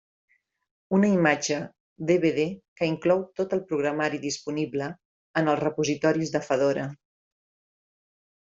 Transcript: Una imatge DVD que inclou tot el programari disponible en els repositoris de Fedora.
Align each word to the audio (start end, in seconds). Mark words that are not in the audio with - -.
Una 0.99 1.09
imatge 1.15 1.57
DVD 2.11 2.39
que 2.81 2.89
inclou 2.93 3.21
tot 3.41 3.53
el 3.59 3.63
programari 3.73 4.23
disponible 4.25 4.89
en 5.43 5.53
els 5.55 5.63
repositoris 5.67 6.35
de 6.39 6.43
Fedora. 6.49 6.89